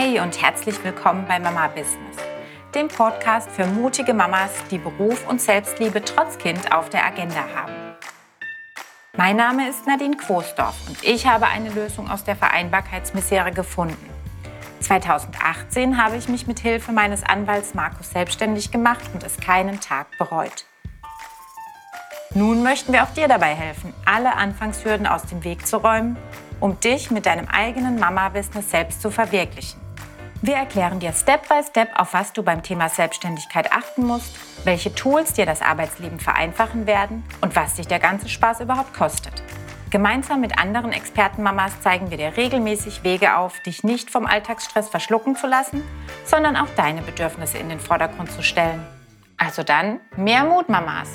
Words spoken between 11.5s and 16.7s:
Lösung aus der Vereinbarkeitsmisere gefunden. 2018 habe ich mich mit